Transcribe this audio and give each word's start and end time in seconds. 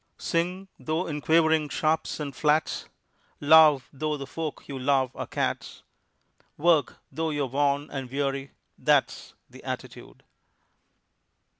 Sing 0.17 0.67
though 0.79 1.05
in 1.05 1.21
quavering 1.21 1.69
sharps 1.69 2.19
and 2.19 2.35
flats, 2.35 2.89
Love 3.39 3.87
though 3.93 4.17
the 4.17 4.25
folk 4.25 4.63
you 4.67 4.79
love 4.79 5.15
are 5.15 5.27
cats, 5.27 5.83
Work 6.57 6.97
though 7.11 7.29
you're 7.29 7.45
worn 7.45 7.87
and 7.91 8.09
weary 8.09 8.49
that's 8.79 9.35
The 9.47 9.63
attitude. 9.63 10.23